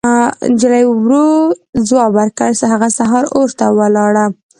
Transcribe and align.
نجلۍ 0.51 0.83
ورو 0.89 1.25
ځواب 1.87 2.11
ورکړ: 2.19 2.49
هغه 2.71 2.89
سهار 2.97 3.23
اور 3.37 3.49
ته 3.59 3.65
ولاړه. 3.79 4.25